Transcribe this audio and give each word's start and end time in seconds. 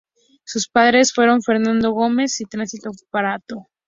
Sus 0.45 0.67
padres 0.67 1.13
fueron 1.13 1.43
Fernando 1.43 1.91
Gómez 1.91 2.41
y 2.41 2.45
Tránsito 2.45 2.89
Prato. 3.11 3.67